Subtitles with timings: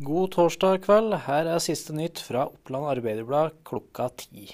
[0.00, 1.12] God torsdag kveld.
[1.26, 4.46] Her er siste nytt fra Oppland Arbeiderblad klokka ti.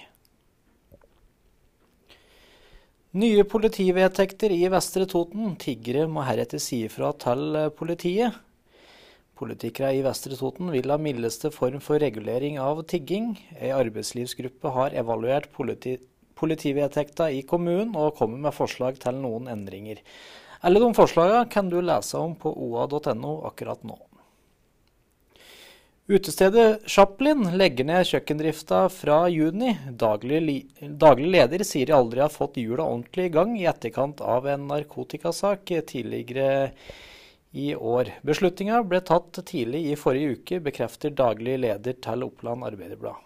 [3.14, 5.52] Nye politivedtekter i Vestre Toten.
[5.62, 8.34] Tiggere må heretter si ifra til politiet.
[9.38, 13.36] Politikere i Vestre Toten vil ha mildeste form for regulering av tigging.
[13.60, 15.94] Ei arbeidslivsgruppe har evaluert politi
[16.36, 20.02] politivedtekta i kommunen og kommer med forslag til noen endringer.
[20.66, 24.00] Alle de forslagene kan du lese om på oa.no akkurat nå.
[26.06, 29.72] Utestedet Chaplin legger ned kjøkkendrifta fra juni.
[29.90, 34.46] Daglig, daglig, leder sier de aldri har fått hjula ordentlig i gang i etterkant av
[34.46, 36.70] en narkotikasak tidligere
[37.50, 38.12] i år.
[38.22, 43.25] Beslutninga ble tatt tidlig i forrige uke, bekrefter daglig leder til Oppland Arbeiderblad.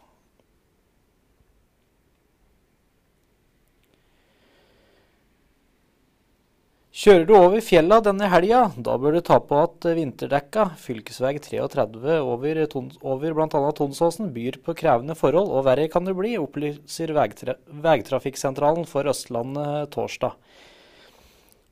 [7.00, 10.66] Kjører du over fjella denne helga, da bør du ta på at vinterdekka.
[10.76, 12.60] Fylkesveg 33 over,
[13.00, 13.70] over bl.a.
[13.78, 19.88] Tonsåsen byr på krevende forhold, og verre kan det bli, opplyser vegtra Vegtrafikksentralen for Østlandet
[19.96, 20.36] torsdag.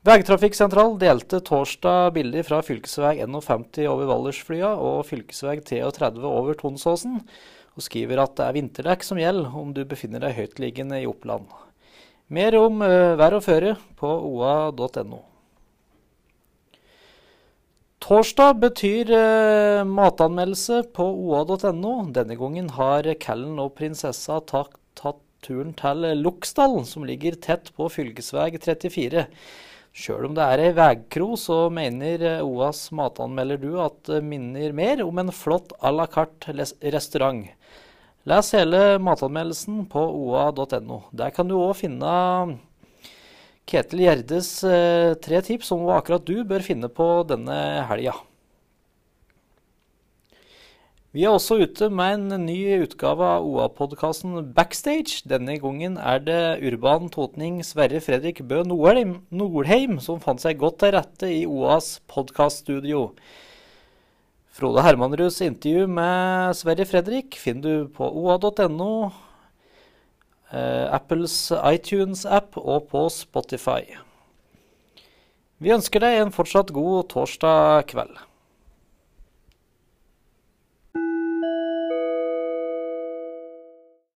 [0.09, 7.21] Vegtrafikksentralen delte torsdag bilder fra fylkesveg 51 over Vallersflya og fylkesveg 33 over Tonsåsen,
[7.77, 11.53] og skriver at det er vinterdekk som gjelder om du befinner deg høytliggende i Oppland.
[12.29, 15.23] Mer om uh, vær og føre på oa.no.
[18.05, 21.95] Torsdag betyr uh, matanmeldelse på oa.no.
[22.13, 27.89] Denne gangen har Callen og prinsessa tatt, tatt turen til Loksdalen, som ligger tett på
[27.89, 29.25] fylkesveg 34.
[29.89, 35.01] Sjøl om det er ei veikro, så mener OAs matanmelder du at det minner mer
[35.01, 37.47] om en flott à la carte restaurant.
[38.29, 41.03] Les hele matanmeldelsen på oa.no.
[41.15, 42.09] Der kan du òg finne
[43.69, 47.55] Ketil Gjerdes eh, tre tips om hva akkurat du bør finne på denne
[47.89, 48.13] helga.
[51.09, 55.23] Vi er også ute med en ny utgave av OA-podkasten Backstage.
[55.25, 60.83] Denne gangen er det urban totning Sverre Fredrik Bø Nordheim, Nordheim som fant seg godt
[60.83, 63.07] til rette i OAs podkaststudio.
[64.59, 69.07] Frode Hermanruds intervju med Sverre Fredrik finner du på oa.no,
[70.51, 73.85] eh, Apples iTunes-app og på Spotify.
[75.63, 78.19] Vi ønsker deg en fortsatt god torsdag kveld.